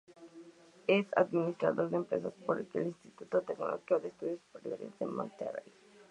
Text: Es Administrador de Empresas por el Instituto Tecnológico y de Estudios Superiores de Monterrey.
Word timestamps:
Es 0.87 1.05
Administrador 1.15 1.91
de 1.91 1.97
Empresas 1.97 2.33
por 2.43 2.57
el 2.59 2.85
Instituto 2.87 3.41
Tecnológico 3.43 3.97
y 3.99 4.01
de 4.01 4.07
Estudios 4.07 4.39
Superiores 4.51 4.97
de 4.97 5.05
Monterrey. 5.05 5.71